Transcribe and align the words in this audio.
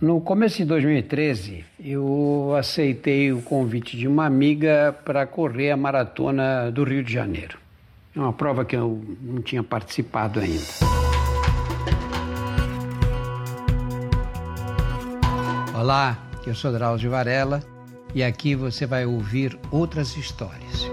No 0.00 0.18
começo 0.18 0.56
de 0.56 0.64
2013, 0.64 1.62
eu 1.78 2.54
aceitei 2.58 3.30
o 3.32 3.42
convite 3.42 3.98
de 3.98 4.08
uma 4.08 4.24
amiga 4.24 4.96
para 5.04 5.26
correr 5.26 5.72
a 5.72 5.76
maratona 5.76 6.70
do 6.70 6.84
Rio 6.84 7.04
de 7.04 7.12
Janeiro. 7.12 7.58
É 8.16 8.18
uma 8.18 8.32
prova 8.32 8.64
que 8.64 8.74
eu 8.74 9.04
não 9.20 9.42
tinha 9.42 9.62
participado 9.62 10.40
ainda. 10.40 10.64
Olá, 15.78 16.16
eu 16.46 16.54
sou 16.54 16.72
Drauzio 16.72 17.10
Varela 17.10 17.62
e 18.14 18.22
aqui 18.22 18.54
você 18.54 18.86
vai 18.86 19.04
ouvir 19.04 19.58
outras 19.70 20.16
histórias. 20.16 20.90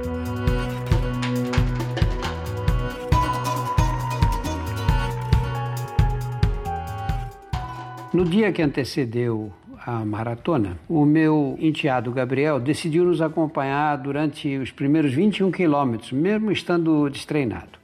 No 8.18 8.26
dia 8.26 8.52
que 8.52 8.64
antecedeu 8.64 9.54
a 9.86 10.04
maratona, 10.04 10.80
o 10.90 11.06
meu 11.06 11.56
enteado 11.60 12.12
Gabriel 12.12 12.60
decidiu 12.60 13.06
nos 13.06 13.22
acompanhar 13.22 13.96
durante 13.96 14.58
os 14.58 14.72
primeiros 14.72 15.14
21 15.14 15.52
quilômetros, 15.52 16.12
mesmo 16.12 16.52
estando 16.52 17.08
destreinado. 17.12 17.78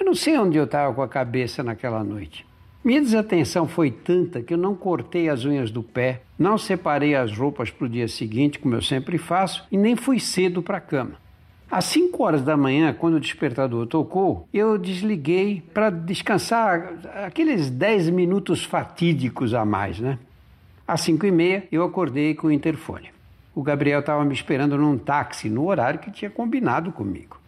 Eu 0.00 0.06
não 0.06 0.14
sei 0.14 0.38
onde 0.38 0.56
eu 0.56 0.64
estava 0.64 0.94
com 0.94 1.02
a 1.02 1.08
cabeça 1.08 1.62
naquela 1.62 2.02
noite. 2.02 2.46
Minha 2.82 3.02
desatenção 3.02 3.68
foi 3.68 3.90
tanta 3.90 4.40
que 4.40 4.54
eu 4.54 4.58
não 4.58 4.74
cortei 4.74 5.28
as 5.28 5.44
unhas 5.44 5.70
do 5.70 5.82
pé, 5.82 6.22
não 6.38 6.56
separei 6.56 7.14
as 7.14 7.36
roupas 7.36 7.68
para 7.70 7.84
o 7.84 7.90
dia 7.90 8.08
seguinte, 8.08 8.58
como 8.58 8.76
eu 8.76 8.80
sempre 8.80 9.18
faço, 9.18 9.66
e 9.70 9.76
nem 9.76 9.94
fui 9.94 10.18
cedo 10.18 10.62
para 10.62 10.78
a 10.78 10.80
cama. 10.80 11.25
Às 11.70 11.86
5 11.86 12.22
horas 12.22 12.42
da 12.42 12.56
manhã, 12.56 12.92
quando 12.92 13.14
o 13.14 13.20
despertador 13.20 13.86
tocou, 13.86 14.48
eu 14.54 14.78
desliguei 14.78 15.62
para 15.74 15.90
descansar 15.90 16.94
aqueles 17.24 17.68
10 17.68 18.10
minutos 18.10 18.64
fatídicos 18.64 19.52
a 19.52 19.64
mais, 19.64 19.98
né? 19.98 20.18
Às 20.86 21.00
5 21.00 21.26
e 21.26 21.30
meia, 21.32 21.68
eu 21.72 21.82
acordei 21.82 22.34
com 22.34 22.46
o 22.46 22.52
interfone. 22.52 23.10
O 23.52 23.62
Gabriel 23.62 23.98
estava 23.98 24.24
me 24.24 24.32
esperando 24.32 24.78
num 24.78 24.96
táxi, 24.96 25.48
no 25.48 25.66
horário 25.66 25.98
que 25.98 26.10
tinha 26.10 26.30
combinado 26.30 26.92
comigo. 26.92 27.40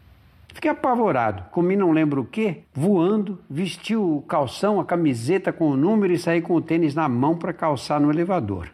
Fiquei 0.52 0.70
apavorado, 0.70 1.44
comi 1.52 1.76
não 1.76 1.92
lembro 1.92 2.22
o 2.22 2.24
que, 2.24 2.62
voando, 2.74 3.38
vesti 3.48 3.94
o 3.94 4.24
calção, 4.26 4.80
a 4.80 4.84
camiseta 4.84 5.52
com 5.52 5.70
o 5.70 5.76
número 5.76 6.12
e 6.12 6.18
saí 6.18 6.42
com 6.42 6.54
o 6.54 6.60
tênis 6.60 6.96
na 6.96 7.08
mão 7.08 7.36
para 7.36 7.52
calçar 7.52 8.00
no 8.00 8.10
elevador. 8.10 8.68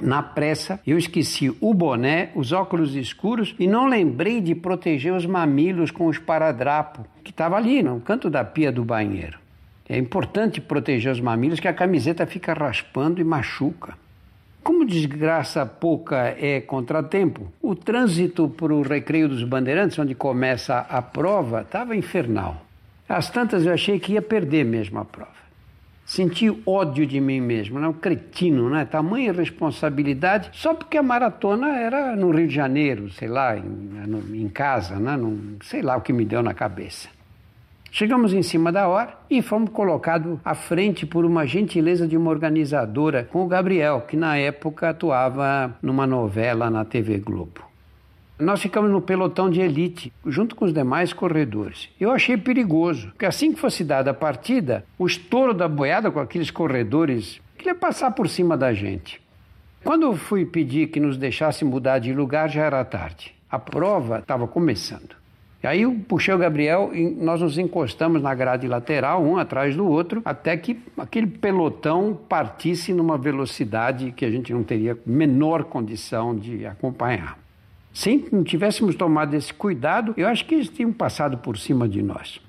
Na 0.00 0.22
pressa, 0.22 0.80
eu 0.86 0.98
esqueci 0.98 1.54
o 1.60 1.74
boné, 1.74 2.30
os 2.34 2.52
óculos 2.52 2.96
escuros 2.96 3.54
e 3.58 3.66
não 3.66 3.86
lembrei 3.86 4.40
de 4.40 4.54
proteger 4.54 5.12
os 5.12 5.26
mamilos 5.26 5.90
com 5.90 6.06
o 6.06 6.10
esparadrapo, 6.10 7.06
que 7.22 7.30
estava 7.30 7.56
ali 7.56 7.82
no 7.82 8.00
canto 8.00 8.28
da 8.28 8.44
pia 8.44 8.72
do 8.72 8.84
banheiro. 8.84 9.38
É 9.88 9.98
importante 9.98 10.60
proteger 10.60 11.12
os 11.12 11.20
mamilos, 11.20 11.60
que 11.60 11.68
a 11.68 11.72
camiseta 11.72 12.26
fica 12.26 12.54
raspando 12.54 13.20
e 13.20 13.24
machuca. 13.24 13.94
Como 14.62 14.86
desgraça 14.86 15.66
pouca 15.66 16.36
é 16.38 16.60
contratempo, 16.60 17.52
o 17.60 17.74
trânsito 17.74 18.48
para 18.48 18.72
o 18.72 18.82
Recreio 18.82 19.28
dos 19.28 19.42
Bandeirantes, 19.42 19.98
onde 19.98 20.14
começa 20.14 20.78
a 20.78 21.02
prova, 21.02 21.62
estava 21.62 21.96
infernal. 21.96 22.64
Às 23.08 23.28
tantas 23.28 23.66
eu 23.66 23.72
achei 23.72 23.98
que 23.98 24.12
ia 24.12 24.22
perder 24.22 24.64
mesmo 24.64 25.00
a 25.00 25.04
prova. 25.04 25.41
Senti 26.12 26.54
ódio 26.66 27.06
de 27.06 27.18
mim 27.18 27.40
mesmo, 27.40 27.80
né? 27.80 27.88
um 27.88 27.92
cretino, 27.94 28.68
né? 28.68 28.84
tamanha 28.84 29.32
responsabilidade, 29.32 30.50
só 30.52 30.74
porque 30.74 30.98
a 30.98 31.02
maratona 31.02 31.74
era 31.78 32.14
no 32.14 32.30
Rio 32.30 32.48
de 32.48 32.54
Janeiro, 32.54 33.08
sei 33.08 33.28
lá, 33.28 33.56
em, 33.56 33.62
em 34.34 34.46
casa, 34.46 34.96
né? 34.96 35.16
Não, 35.16 35.38
sei 35.62 35.80
lá 35.80 35.96
o 35.96 36.02
que 36.02 36.12
me 36.12 36.26
deu 36.26 36.42
na 36.42 36.52
cabeça. 36.52 37.08
Chegamos 37.90 38.34
em 38.34 38.42
cima 38.42 38.70
da 38.70 38.88
hora 38.88 39.14
e 39.30 39.40
fomos 39.40 39.70
colocados 39.70 40.38
à 40.44 40.54
frente 40.54 41.06
por 41.06 41.24
uma 41.24 41.46
gentileza 41.46 42.06
de 42.06 42.14
uma 42.14 42.28
organizadora 42.28 43.26
com 43.32 43.42
o 43.42 43.48
Gabriel, 43.48 44.02
que 44.02 44.14
na 44.14 44.36
época 44.36 44.90
atuava 44.90 45.74
numa 45.80 46.06
novela 46.06 46.68
na 46.68 46.84
TV 46.84 47.20
Globo. 47.20 47.71
Nós 48.42 48.60
ficamos 48.60 48.90
no 48.90 49.00
pelotão 49.00 49.48
de 49.48 49.60
elite, 49.60 50.12
junto 50.26 50.56
com 50.56 50.64
os 50.64 50.74
demais 50.74 51.12
corredores. 51.12 51.88
Eu 52.00 52.10
achei 52.10 52.36
perigoso, 52.36 53.08
porque 53.10 53.24
assim 53.24 53.52
que 53.52 53.60
fosse 53.60 53.84
dada 53.84 54.10
a 54.10 54.14
partida, 54.14 54.84
o 54.98 55.06
estouro 55.06 55.54
da 55.54 55.68
boiada 55.68 56.10
com 56.10 56.18
aqueles 56.18 56.50
corredores 56.50 57.40
queria 57.56 57.74
passar 57.74 58.10
por 58.10 58.28
cima 58.28 58.56
da 58.56 58.74
gente. 58.74 59.22
Quando 59.84 60.02
eu 60.02 60.16
fui 60.16 60.44
pedir 60.44 60.88
que 60.88 60.98
nos 60.98 61.16
deixasse 61.16 61.64
mudar 61.64 62.00
de 62.00 62.12
lugar, 62.12 62.50
já 62.50 62.64
era 62.64 62.84
tarde. 62.84 63.32
A 63.48 63.60
prova 63.60 64.18
estava 64.18 64.48
começando. 64.48 65.14
E 65.62 65.66
aí 65.68 65.82
eu 65.82 65.94
puxei 66.08 66.34
o 66.34 66.38
Gabriel 66.38 66.90
e 66.92 67.08
nós 67.08 67.40
nos 67.40 67.56
encostamos 67.58 68.20
na 68.20 68.34
grade 68.34 68.66
lateral, 68.66 69.22
um 69.22 69.36
atrás 69.36 69.76
do 69.76 69.86
outro, 69.86 70.20
até 70.24 70.56
que 70.56 70.82
aquele 70.98 71.28
pelotão 71.28 72.18
partisse 72.28 72.92
numa 72.92 73.16
velocidade 73.16 74.10
que 74.10 74.24
a 74.24 74.30
gente 74.32 74.52
não 74.52 74.64
teria 74.64 74.98
menor 75.06 75.62
condição 75.62 76.34
de 76.34 76.66
acompanhar. 76.66 77.41
Se 77.92 78.28
não 78.32 78.42
tivéssemos 78.42 78.94
tomado 78.94 79.34
esse 79.34 79.52
cuidado, 79.52 80.14
eu 80.16 80.26
acho 80.26 80.46
que 80.46 80.54
eles 80.54 80.68
tinham 80.68 80.92
passado 80.92 81.38
por 81.38 81.58
cima 81.58 81.88
de 81.88 82.02
nós. 82.02 82.40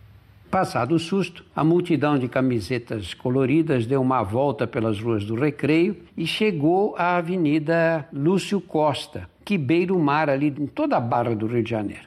Passado 0.49 0.93
o 0.93 0.99
susto, 0.99 1.43
a 1.55 1.63
multidão 1.63 2.17
de 2.17 2.27
camisetas 2.27 3.13
coloridas 3.13 3.87
deu 3.87 4.01
uma 4.01 4.21
volta 4.21 4.67
pelas 4.67 4.99
ruas 4.99 5.25
do 5.25 5.35
Recreio 5.35 5.97
e 6.15 6.27
chegou 6.27 6.95
à 6.95 7.17
Avenida 7.17 8.07
Lúcio 8.13 8.61
Costa, 8.61 9.27
que 9.43 9.57
beira 9.57 9.93
o 9.93 9.99
mar 9.99 10.29
ali 10.29 10.47
em 10.47 10.67
toda 10.67 10.95
a 10.95 11.01
barra 11.01 11.35
do 11.35 11.47
Rio 11.47 11.63
de 11.63 11.71
Janeiro. 11.71 12.03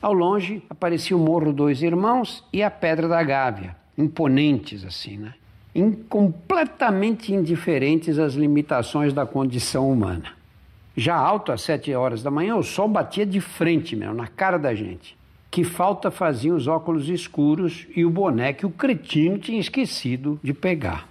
Ao 0.00 0.12
longe 0.12 0.62
aparecia 0.70 1.16
o 1.16 1.20
Morro 1.20 1.52
Dois 1.52 1.82
Irmãos 1.82 2.44
e 2.52 2.62
a 2.62 2.70
Pedra 2.70 3.08
da 3.08 3.22
Gávea, 3.22 3.76
imponentes 3.98 4.84
assim, 4.84 5.18
né? 5.18 5.34
completamente 6.08 7.34
indiferentes 7.34 8.18
às 8.18 8.34
limitações 8.34 9.12
da 9.12 9.26
condição 9.26 9.90
humana. 9.90 10.39
Já 10.96 11.14
alto, 11.14 11.52
às 11.52 11.62
sete 11.62 11.94
horas 11.94 12.22
da 12.22 12.30
manhã, 12.30 12.56
o 12.56 12.62
sol 12.62 12.88
batia 12.88 13.24
de 13.24 13.40
frente 13.40 13.94
mesmo, 13.94 14.14
na 14.14 14.26
cara 14.26 14.58
da 14.58 14.74
gente. 14.74 15.16
Que 15.50 15.64
falta 15.64 16.10
faziam 16.10 16.56
os 16.56 16.66
óculos 16.66 17.08
escuros 17.08 17.86
e 17.96 18.04
o 18.04 18.10
boné 18.10 18.52
que 18.52 18.66
o 18.66 18.70
cretino 18.70 19.38
tinha 19.38 19.60
esquecido 19.60 20.38
de 20.42 20.52
pegar. 20.52 21.08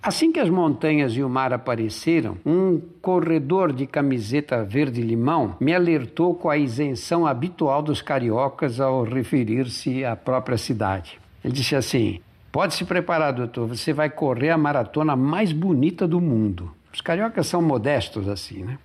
Assim 0.00 0.30
que 0.30 0.38
as 0.38 0.48
montanhas 0.48 1.12
e 1.12 1.22
o 1.22 1.28
mar 1.28 1.52
apareceram, 1.52 2.36
um 2.46 2.80
corredor 3.02 3.72
de 3.72 3.86
camiseta 3.86 4.64
verde-limão 4.64 5.56
me 5.60 5.74
alertou 5.74 6.34
com 6.34 6.48
a 6.48 6.56
isenção 6.56 7.26
habitual 7.26 7.82
dos 7.82 8.00
cariocas 8.00 8.80
ao 8.80 9.02
referir-se 9.02 10.04
à 10.04 10.14
própria 10.14 10.56
cidade. 10.56 11.18
Ele 11.44 11.52
disse 11.52 11.74
assim: 11.74 12.20
Pode 12.52 12.74
se 12.74 12.84
preparar, 12.84 13.32
doutor, 13.32 13.66
você 13.66 13.92
vai 13.92 14.08
correr 14.08 14.50
a 14.50 14.58
maratona 14.58 15.16
mais 15.16 15.52
bonita 15.52 16.06
do 16.06 16.20
mundo. 16.20 16.72
Os 16.92 17.00
cariocas 17.00 17.46
são 17.46 17.60
modestos 17.60 18.28
assim, 18.28 18.62
né? 18.62 18.78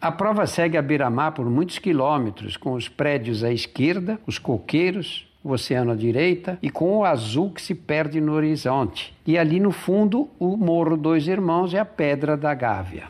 A 0.00 0.12
prova 0.12 0.46
segue 0.46 0.76
a 0.76 0.82
beira-mar 0.82 1.32
por 1.32 1.48
muitos 1.48 1.78
quilômetros, 1.78 2.56
com 2.56 2.74
os 2.74 2.88
prédios 2.88 3.42
à 3.42 3.50
esquerda, 3.50 4.20
os 4.26 4.38
coqueiros, 4.38 5.26
o 5.42 5.52
oceano 5.52 5.92
à 5.92 5.94
direita 5.94 6.58
e 6.60 6.70
com 6.70 6.98
o 6.98 7.04
azul 7.04 7.50
que 7.50 7.62
se 7.62 7.74
perde 7.74 8.20
no 8.20 8.32
horizonte. 8.32 9.14
E 9.26 9.38
ali 9.38 9.58
no 9.58 9.72
fundo, 9.72 10.28
o 10.38 10.56
Morro 10.56 10.96
Dois 10.96 11.26
Irmãos 11.26 11.72
e 11.72 11.78
a 11.78 11.84
Pedra 11.84 12.36
da 12.36 12.52
Gávea. 12.52 13.04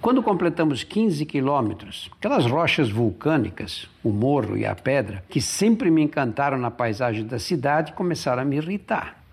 Quando 0.00 0.22
completamos 0.22 0.82
15 0.84 1.24
quilômetros, 1.26 2.10
aquelas 2.18 2.44
rochas 2.46 2.90
vulcânicas, 2.90 3.88
o 4.04 4.10
morro 4.10 4.56
e 4.56 4.66
a 4.66 4.74
pedra, 4.74 5.24
que 5.28 5.40
sempre 5.40 5.90
me 5.90 6.02
encantaram 6.02 6.58
na 6.58 6.70
paisagem 6.70 7.24
da 7.24 7.38
cidade, 7.38 7.92
começaram 7.92 8.42
a 8.42 8.44
me 8.44 8.56
irritar 8.56 9.25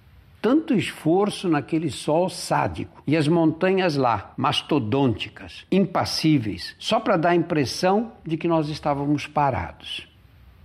tanto 0.43 0.73
esforço 0.73 1.47
naquele 1.47 1.89
sol 1.89 2.29
sádico 2.29 3.01
e 3.07 3.15
as 3.15 3.29
montanhas 3.29 3.95
lá, 3.95 4.33
mastodônticas, 4.35 5.65
impassíveis, 5.71 6.75
só 6.77 6.99
para 6.99 7.15
dar 7.15 7.29
a 7.29 7.35
impressão 7.35 8.11
de 8.27 8.35
que 8.35 8.45
nós 8.45 8.67
estávamos 8.67 9.25
parados. 9.25 10.05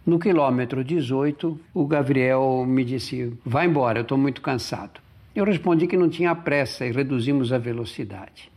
No 0.05 0.19
quilômetro 0.19 0.83
18, 0.83 1.61
o 1.73 1.87
Gabriel 1.87 2.65
me 2.67 2.85
disse: 2.85 3.33
Vai 3.47 3.67
embora, 3.67 4.01
eu 4.01 4.03
estou 4.03 4.19
muito 4.19 4.41
cansado. 4.43 5.01
Eu 5.33 5.45
respondi 5.45 5.87
que 5.87 5.97
não 5.97 6.09
tinha 6.09 6.35
pressa 6.35 6.85
e 6.85 6.91
reduzimos 6.91 7.53
a 7.53 7.59
velocidade. 7.59 8.51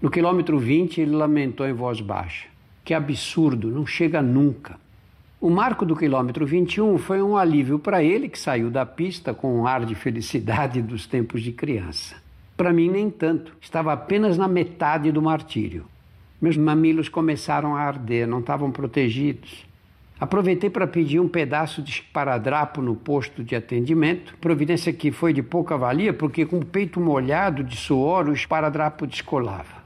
No 0.00 0.10
quilômetro 0.10 0.58
20, 0.58 1.02
ele 1.02 1.10
lamentou 1.10 1.68
em 1.68 1.74
voz 1.74 2.00
baixa: 2.00 2.46
Que 2.82 2.94
absurdo, 2.94 3.70
não 3.70 3.84
chega 3.84 4.22
nunca. 4.22 4.80
O 5.42 5.50
marco 5.50 5.84
do 5.84 5.96
quilômetro 5.96 6.46
21 6.46 6.98
foi 6.98 7.20
um 7.20 7.36
alívio 7.36 7.76
para 7.76 8.00
ele, 8.00 8.28
que 8.28 8.38
saiu 8.38 8.70
da 8.70 8.86
pista 8.86 9.34
com 9.34 9.58
um 9.58 9.66
ar 9.66 9.84
de 9.84 9.92
felicidade 9.92 10.80
dos 10.86 11.04
tempos 11.04 11.42
de 11.42 11.50
criança. 11.50 12.14
Para 12.56 12.72
mim, 12.72 12.88
nem 12.88 13.10
tanto. 13.10 13.52
Estava 13.60 13.92
apenas 13.92 14.38
na 14.38 14.46
metade 14.46 15.10
do 15.10 15.20
martírio. 15.20 15.84
Meus 16.40 16.56
mamilos 16.56 17.08
começaram 17.08 17.74
a 17.74 17.80
arder, 17.80 18.24
não 18.24 18.38
estavam 18.38 18.70
protegidos. 18.70 19.66
Aproveitei 20.20 20.70
para 20.70 20.86
pedir 20.86 21.18
um 21.18 21.26
pedaço 21.26 21.82
de 21.82 21.90
esparadrapo 21.90 22.80
no 22.80 22.94
posto 22.94 23.42
de 23.42 23.56
atendimento, 23.56 24.36
providência 24.40 24.92
que 24.92 25.10
foi 25.10 25.32
de 25.32 25.42
pouca 25.42 25.76
valia, 25.76 26.12
porque 26.12 26.46
com 26.46 26.58
o 26.58 26.64
peito 26.64 27.00
molhado 27.00 27.64
de 27.64 27.76
suor 27.76 28.28
o 28.28 28.32
esparadrapo 28.32 29.08
descolava. 29.08 29.82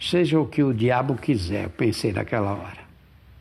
Seja 0.00 0.40
o 0.40 0.46
que 0.48 0.64
o 0.64 0.74
diabo 0.74 1.14
quiser, 1.14 1.68
pensei 1.68 2.12
naquela 2.12 2.50
hora. 2.50 2.85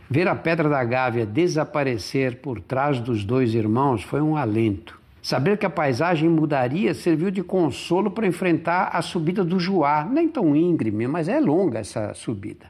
Ver 0.09 0.27
a 0.27 0.35
pedra 0.35 0.69
da 0.69 0.83
Gávea 0.83 1.25
desaparecer 1.25 2.37
por 2.37 2.61
trás 2.61 2.99
dos 2.99 3.25
dois 3.25 3.55
irmãos 3.55 4.03
foi 4.03 4.21
um 4.21 4.37
alento. 4.37 4.99
Saber 5.19 5.57
que 5.57 5.65
a 5.65 5.69
paisagem 5.69 6.29
mudaria 6.29 6.93
serviu 6.93 7.31
de 7.31 7.41
consolo 7.41 8.11
para 8.11 8.27
enfrentar 8.27 8.89
a 8.93 9.01
subida 9.01 9.43
do 9.43 9.59
Juá, 9.59 10.05
nem 10.05 10.29
tão 10.29 10.55
íngreme, 10.55 11.07
mas 11.07 11.27
é 11.27 11.39
longa 11.39 11.79
essa 11.79 12.13
subida. 12.13 12.67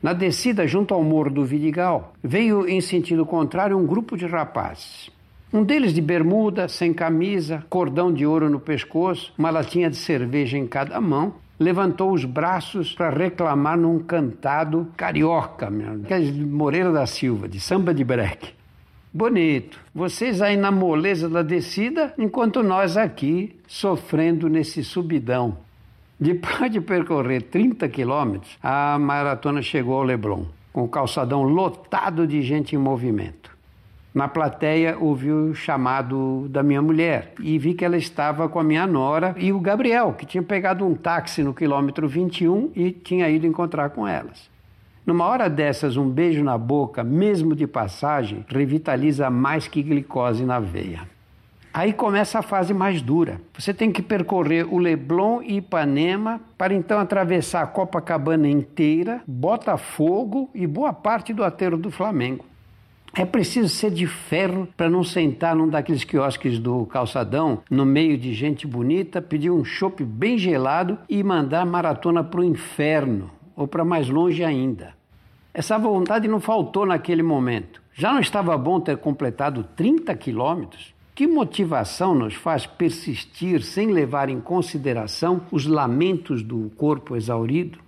Na 0.00 0.12
descida 0.12 0.68
junto 0.68 0.94
ao 0.94 1.02
morro 1.02 1.30
do 1.30 1.44
Vidigal, 1.44 2.14
veio 2.22 2.68
em 2.68 2.80
sentido 2.80 3.26
contrário 3.26 3.76
um 3.76 3.84
grupo 3.84 4.16
de 4.16 4.24
rapazes. 4.24 5.10
Um 5.52 5.64
deles 5.64 5.92
de 5.92 6.00
bermuda, 6.00 6.68
sem 6.68 6.94
camisa, 6.94 7.64
cordão 7.68 8.12
de 8.12 8.24
ouro 8.24 8.48
no 8.48 8.60
pescoço, 8.60 9.32
uma 9.36 9.50
latinha 9.50 9.90
de 9.90 9.96
cerveja 9.96 10.56
em 10.56 10.66
cada 10.68 11.00
mão, 11.00 11.34
levantou 11.58 12.12
os 12.12 12.24
braços 12.24 12.92
para 12.92 13.10
reclamar 13.10 13.78
num 13.78 13.98
cantado 13.98 14.88
carioca, 14.96 15.70
aquele 16.04 16.44
Moreira 16.44 16.92
da 16.92 17.06
Silva, 17.06 17.48
de 17.48 17.58
samba 17.58 17.94
de 17.94 18.04
breque. 18.04 18.54
Bonito. 19.12 19.80
Vocês 19.94 20.42
aí 20.42 20.58
na 20.58 20.70
moleza 20.70 21.28
da 21.28 21.42
descida, 21.42 22.12
enquanto 22.18 22.62
nós 22.62 22.98
aqui 22.98 23.58
sofrendo 23.66 24.48
nesse 24.48 24.84
subidão. 24.84 25.56
Depois 26.20 26.70
de 26.70 26.80
percorrer 26.80 27.42
30 27.42 27.88
quilômetros, 27.88 28.58
a 28.62 28.98
maratona 28.98 29.62
chegou 29.62 29.96
ao 29.96 30.02
Leblon, 30.02 30.44
com 30.72 30.84
o 30.84 30.88
calçadão 30.88 31.42
lotado 31.44 32.26
de 32.26 32.42
gente 32.42 32.74
em 32.74 32.78
movimento. 32.78 33.45
Na 34.16 34.26
plateia 34.26 34.96
ouvi 34.98 35.30
o 35.30 35.54
chamado 35.54 36.48
da 36.48 36.62
minha 36.62 36.80
mulher 36.80 37.34
e 37.38 37.58
vi 37.58 37.74
que 37.74 37.84
ela 37.84 37.98
estava 37.98 38.48
com 38.48 38.58
a 38.58 38.64
minha 38.64 38.86
nora 38.86 39.34
e 39.36 39.52
o 39.52 39.60
Gabriel, 39.60 40.14
que 40.14 40.24
tinha 40.24 40.42
pegado 40.42 40.86
um 40.86 40.94
táxi 40.94 41.42
no 41.42 41.52
quilômetro 41.52 42.08
21 42.08 42.70
e 42.74 42.92
tinha 42.92 43.28
ido 43.28 43.46
encontrar 43.46 43.90
com 43.90 44.08
elas. 44.08 44.48
Numa 45.04 45.26
hora 45.26 45.50
dessas, 45.50 45.98
um 45.98 46.08
beijo 46.08 46.42
na 46.42 46.56
boca, 46.56 47.04
mesmo 47.04 47.54
de 47.54 47.66
passagem, 47.66 48.42
revitaliza 48.48 49.28
mais 49.28 49.68
que 49.68 49.82
glicose 49.82 50.46
na 50.46 50.60
veia. 50.60 51.02
Aí 51.74 51.92
começa 51.92 52.38
a 52.38 52.42
fase 52.42 52.72
mais 52.72 53.02
dura. 53.02 53.38
Você 53.52 53.74
tem 53.74 53.92
que 53.92 54.00
percorrer 54.00 54.66
o 54.72 54.78
Leblon 54.78 55.42
e 55.42 55.58
Ipanema 55.58 56.40
para 56.56 56.72
então 56.72 56.98
atravessar 56.98 57.64
a 57.64 57.66
Copacabana 57.66 58.48
inteira, 58.48 59.20
Botafogo 59.26 60.48
e 60.54 60.66
boa 60.66 60.94
parte 60.94 61.34
do 61.34 61.44
aterro 61.44 61.76
do 61.76 61.90
Flamengo. 61.90 62.46
É 63.18 63.24
preciso 63.24 63.70
ser 63.70 63.92
de 63.92 64.06
ferro 64.06 64.68
para 64.76 64.90
não 64.90 65.02
sentar 65.02 65.56
num 65.56 65.70
daqueles 65.70 66.04
quiosques 66.04 66.58
do 66.58 66.84
calçadão, 66.84 67.62
no 67.70 67.86
meio 67.86 68.18
de 68.18 68.34
gente 68.34 68.66
bonita, 68.66 69.22
pedir 69.22 69.50
um 69.50 69.64
chopp 69.64 70.04
bem 70.04 70.36
gelado 70.36 70.98
e 71.08 71.24
mandar 71.24 71.64
maratona 71.64 72.22
para 72.22 72.40
o 72.40 72.44
inferno, 72.44 73.30
ou 73.56 73.66
para 73.66 73.86
mais 73.86 74.10
longe 74.10 74.44
ainda. 74.44 74.92
Essa 75.54 75.78
vontade 75.78 76.28
não 76.28 76.40
faltou 76.40 76.84
naquele 76.84 77.22
momento. 77.22 77.80
Já 77.94 78.12
não 78.12 78.20
estava 78.20 78.54
bom 78.58 78.78
ter 78.78 78.98
completado 78.98 79.64
30 79.74 80.14
quilômetros? 80.14 80.94
Que 81.14 81.26
motivação 81.26 82.14
nos 82.14 82.34
faz 82.34 82.66
persistir 82.66 83.62
sem 83.62 83.92
levar 83.92 84.28
em 84.28 84.42
consideração 84.42 85.40
os 85.50 85.64
lamentos 85.64 86.42
do 86.42 86.70
corpo 86.76 87.16
exaurido? 87.16 87.78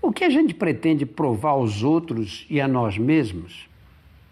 O 0.00 0.10
que 0.10 0.24
a 0.24 0.30
gente 0.30 0.54
pretende 0.54 1.04
provar 1.04 1.50
aos 1.50 1.82
outros 1.82 2.46
e 2.48 2.58
a 2.58 2.66
nós 2.66 2.96
mesmos? 2.96 3.68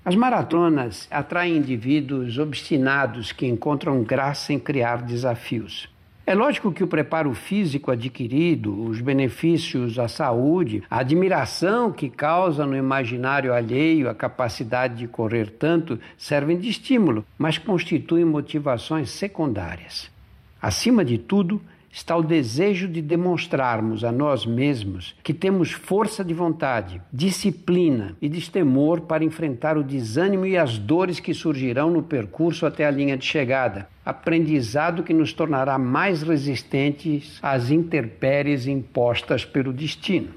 As 0.07 0.15
maratonas 0.15 1.09
atraem 1.11 1.57
indivíduos 1.57 2.39
obstinados 2.39 3.33
que 3.33 3.45
encontram 3.45 4.05
graça 4.05 4.53
em 4.53 4.59
criar 4.59 5.03
desafios. 5.03 5.89
É 6.25 6.33
lógico 6.33 6.71
que 6.71 6.85
o 6.85 6.87
preparo 6.87 7.35
físico 7.35 7.91
adquirido, 7.91 8.85
os 8.85 9.01
benefícios 9.01 9.99
à 9.99 10.07
saúde, 10.07 10.81
a 10.89 11.01
admiração 11.01 11.91
que 11.91 12.09
causa 12.09 12.65
no 12.65 12.77
imaginário 12.77 13.53
alheio 13.53 14.09
a 14.09 14.15
capacidade 14.15 14.95
de 14.95 15.09
correr 15.09 15.51
tanto 15.51 15.99
servem 16.17 16.57
de 16.57 16.69
estímulo, 16.69 17.27
mas 17.37 17.59
constituem 17.59 18.25
motivações 18.25 19.11
secundárias. 19.11 20.09
Acima 20.63 21.05
de 21.05 21.19
tudo, 21.19 21.61
está 21.97 22.15
o 22.15 22.23
desejo 22.23 22.87
de 22.87 23.01
demonstrarmos 23.01 24.05
a 24.05 24.13
nós 24.13 24.45
mesmos 24.45 25.17
que 25.23 25.33
temos 25.33 25.73
força 25.73 26.23
de 26.23 26.35
vontade, 26.35 27.01
disciplina 27.11 28.15
e 28.21 28.29
destemor 28.29 29.01
para 29.01 29.25
enfrentar 29.25 29.79
o 29.79 29.83
desânimo 29.83 30.45
e 30.45 30.59
as 30.59 30.77
dores 30.77 31.19
que 31.19 31.33
surgirão 31.33 31.91
no 31.91 32.03
percurso 32.03 32.67
até 32.67 32.85
a 32.85 32.91
linha 32.91 33.17
de 33.17 33.25
chegada. 33.25 33.89
Aprendizado 34.05 35.03
que 35.03 35.15
nos 35.15 35.33
tornará 35.33 35.79
mais 35.79 36.21
resistentes 36.21 37.39
às 37.43 37.71
intempéries 37.71 38.67
impostas 38.67 39.47
pelo 39.47 39.73
destino. 39.73 40.29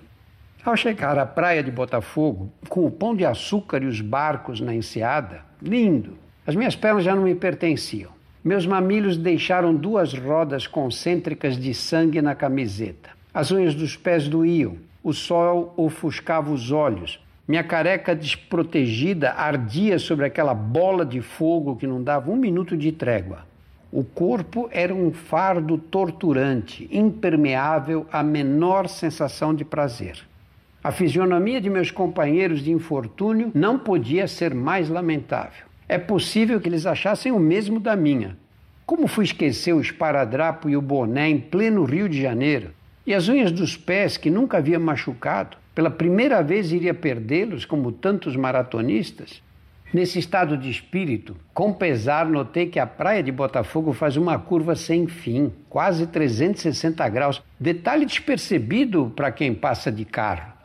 Ao 0.64 0.78
chegar 0.78 1.20
à 1.20 1.26
praia 1.26 1.62
de 1.62 1.72
Botafogo, 1.72 2.50
com 2.70 2.86
o 2.86 2.92
pão 2.92 3.14
de 3.14 3.26
açúcar 3.26 3.84
e 3.84 3.88
os 3.88 4.00
barcos 4.00 4.62
na 4.62 4.74
enseada, 4.74 5.42
lindo, 5.62 6.18
as 6.48 6.56
minhas 6.56 6.78
pernas 6.78 7.04
já 7.04 7.14
não 7.14 7.24
me 7.24 7.36
pertenciam. 7.36 8.18
Meus 8.42 8.66
mamilhos 8.66 9.18
deixaram 9.18 9.76
duas 9.76 10.14
rodas 10.14 10.66
concêntricas 10.66 11.58
de 11.58 11.74
sangue 11.74 12.22
na 12.22 12.34
camiseta. 12.34 13.10
As 13.34 13.52
unhas 13.52 13.76
dos 13.76 13.98
pés 13.98 14.30
doíam. 14.30 14.78
O 15.04 15.12
sol 15.12 15.74
ofuscava 15.76 16.50
os 16.50 16.72
olhos. 16.72 17.20
Minha 17.46 17.66
careca 17.66 18.16
desprotegida 18.16 19.34
ardia 19.34 20.00
sobre 20.00 20.26
aquela 20.26 20.54
bola 20.54 21.06
de 21.06 21.20
fogo 21.20 21.76
que 21.76 21.86
não 21.86 22.02
dava 22.02 22.32
um 22.32 22.38
minuto 22.38 22.78
de 22.78 22.94
trégua. 22.94 23.40
O 23.92 24.06
corpo 24.06 24.70
era 24.72 24.96
um 24.96 25.12
fardo 25.12 25.78
torturante, 25.78 26.88
impermeável 26.92 28.06
à 28.10 28.24
menor 28.24 28.88
sensação 28.88 29.54
de 29.54 29.66
prazer. 29.66 30.18
A 30.82 30.92
fisionomia 30.94 31.60
de 31.60 31.70
meus 31.70 31.92
companheiros 31.92 32.62
de 32.62 32.72
infortúnio 32.72 33.52
não 33.54 33.78
podia 33.78 34.30
ser 34.30 34.54
mais 34.54 34.88
lamentável. 34.88 35.69
É 35.90 35.98
possível 35.98 36.62
que 36.62 36.70
eles 36.70 36.86
achassem 36.86 37.32
o 37.32 37.40
mesmo 37.40 37.80
da 37.80 37.96
minha. 37.96 38.38
Como 38.86 39.08
fui 39.08 39.26
esquecer 39.26 39.74
o 39.74 39.82
esparadrapo 39.82 40.70
e 40.70 40.78
o 40.78 40.82
boné 40.84 41.28
em 41.28 41.40
pleno 41.40 41.84
Rio 41.84 42.08
de 42.08 42.22
Janeiro? 42.22 42.70
E 43.08 43.14
as 43.14 43.28
unhas 43.28 43.52
dos 43.52 43.76
pés 43.76 44.16
que 44.16 44.30
nunca 44.30 44.58
havia 44.60 44.78
machucado? 44.78 45.58
Pela 45.74 45.90
primeira 45.90 46.44
vez 46.44 46.72
iria 46.72 46.94
perdê-los, 46.94 47.66
como 47.66 47.92
tantos 47.92 48.36
maratonistas? 48.36 49.42
Nesse 49.92 50.20
estado 50.20 50.56
de 50.56 50.70
espírito, 50.70 51.36
com 51.56 51.74
pesar, 51.74 52.28
notei 52.28 52.68
que 52.68 52.78
a 52.78 52.86
praia 52.86 53.24
de 53.24 53.32
Botafogo 53.32 53.92
faz 53.92 54.16
uma 54.16 54.38
curva 54.38 54.76
sem 54.76 55.08
fim, 55.08 55.52
quase 55.68 56.06
360 56.06 57.10
graus. 57.10 57.42
Detalhe 57.60 58.06
despercebido 58.06 59.12
para 59.16 59.32
quem 59.32 59.56
passa 59.56 59.92
de 59.92 60.06
carro. 60.06 60.59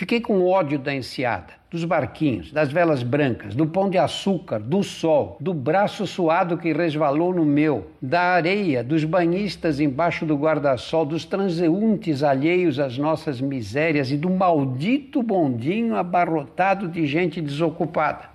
Fiquei 0.00 0.18
com 0.18 0.46
ódio 0.46 0.78
da 0.78 0.94
enseada 0.94 1.52
dos 1.70 1.84
barquinhos, 1.84 2.50
das 2.50 2.72
velas 2.72 3.02
brancas, 3.02 3.54
do 3.54 3.66
pão 3.66 3.90
de 3.90 3.98
açúcar, 3.98 4.58
do 4.58 4.82
sol, 4.82 5.36
do 5.38 5.52
braço 5.52 6.06
suado 6.06 6.56
que 6.56 6.72
resvalou 6.72 7.34
no 7.34 7.44
meu, 7.44 7.90
da 8.00 8.22
areia, 8.32 8.82
dos 8.82 9.04
banhistas 9.04 9.78
embaixo 9.78 10.24
do 10.24 10.34
guarda-sol, 10.38 11.04
dos 11.04 11.26
transeuntes 11.26 12.22
alheios 12.22 12.78
às 12.78 12.96
nossas 12.96 13.42
misérias 13.42 14.10
e 14.10 14.16
do 14.16 14.30
maldito 14.30 15.22
bondinho 15.22 15.94
abarrotado 15.94 16.88
de 16.88 17.06
gente 17.06 17.38
desocupada. 17.42 18.30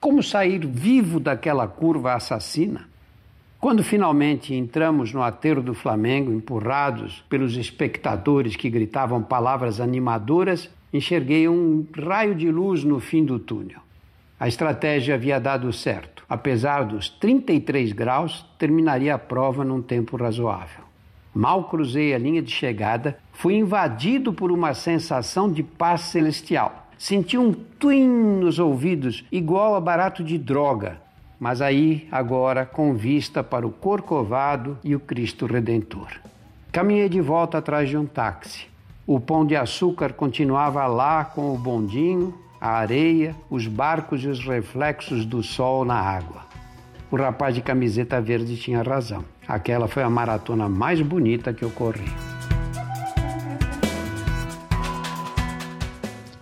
Como 0.00 0.22
sair 0.22 0.66
vivo 0.66 1.20
daquela 1.20 1.68
curva 1.68 2.14
assassina? 2.14 2.88
Quando 3.60 3.84
finalmente 3.84 4.54
entramos 4.54 5.12
no 5.12 5.22
aterro 5.22 5.62
do 5.62 5.74
Flamengo, 5.74 6.32
empurrados 6.32 7.22
pelos 7.28 7.54
espectadores 7.54 8.56
que 8.56 8.70
gritavam 8.70 9.22
palavras 9.22 9.78
animadoras, 9.78 10.70
enxerguei 10.92 11.48
um 11.48 11.86
raio 11.96 12.34
de 12.34 12.50
luz 12.50 12.84
no 12.84 13.00
fim 13.00 13.24
do 13.24 13.38
túnel. 13.38 13.80
A 14.38 14.48
estratégia 14.48 15.14
havia 15.14 15.38
dado 15.38 15.72
certo. 15.72 16.24
Apesar 16.28 16.84
dos 16.84 17.08
33 17.08 17.92
graus, 17.92 18.44
terminaria 18.58 19.14
a 19.14 19.18
prova 19.18 19.64
num 19.64 19.80
tempo 19.80 20.16
razoável. 20.16 20.82
Mal 21.34 21.64
cruzei 21.64 22.12
a 22.14 22.18
linha 22.18 22.42
de 22.42 22.50
chegada, 22.50 23.18
fui 23.32 23.54
invadido 23.54 24.32
por 24.32 24.50
uma 24.50 24.74
sensação 24.74 25.50
de 25.50 25.62
paz 25.62 26.02
celestial. 26.02 26.88
Senti 26.98 27.38
um 27.38 27.52
twin 27.52 28.06
nos 28.08 28.58
ouvidos, 28.58 29.24
igual 29.30 29.74
a 29.74 29.80
barato 29.80 30.24
de 30.24 30.36
droga, 30.38 31.00
mas 31.38 31.60
aí, 31.60 32.06
agora, 32.10 32.64
com 32.64 32.94
vista 32.94 33.42
para 33.42 33.66
o 33.66 33.70
Corcovado 33.70 34.78
e 34.84 34.94
o 34.94 35.00
Cristo 35.00 35.46
Redentor. 35.46 36.08
Caminhei 36.70 37.08
de 37.08 37.20
volta 37.20 37.58
atrás 37.58 37.88
de 37.88 37.96
um 37.96 38.06
táxi. 38.06 38.71
O 39.04 39.18
pão 39.18 39.44
de 39.44 39.56
açúcar 39.56 40.12
continuava 40.12 40.86
lá 40.86 41.24
com 41.24 41.52
o 41.52 41.58
bondinho, 41.58 42.32
a 42.60 42.70
areia, 42.70 43.34
os 43.50 43.66
barcos 43.66 44.22
e 44.22 44.28
os 44.28 44.38
reflexos 44.44 45.24
do 45.24 45.42
sol 45.42 45.84
na 45.84 45.96
água. 45.96 46.42
O 47.10 47.16
rapaz 47.16 47.52
de 47.52 47.60
camiseta 47.60 48.20
verde 48.20 48.56
tinha 48.56 48.80
razão. 48.80 49.24
Aquela 49.46 49.88
foi 49.88 50.04
a 50.04 50.08
maratona 50.08 50.68
mais 50.68 51.00
bonita 51.00 51.52
que 51.52 51.64
eu 51.64 51.70
corri. 51.70 52.10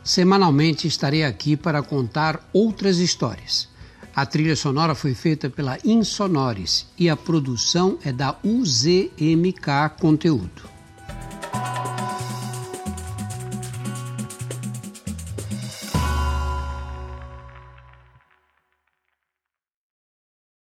Semanalmente 0.04 0.86
estarei 0.86 1.24
aqui 1.24 1.56
para 1.56 1.82
contar 1.82 2.46
outras 2.52 2.98
histórias. 2.98 3.70
A 4.14 4.26
trilha 4.26 4.54
sonora 4.54 4.94
foi 4.94 5.14
feita 5.14 5.48
pela 5.48 5.78
Insonores 5.82 6.86
e 6.98 7.08
a 7.08 7.16
produção 7.16 7.96
é 8.04 8.12
da 8.12 8.36
UZMK 8.44 9.96
Conteúdo. 9.98 10.79